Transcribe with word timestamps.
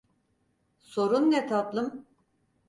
Sorun 0.79 1.31
ne 1.31 1.47
tatlım? 1.47 2.05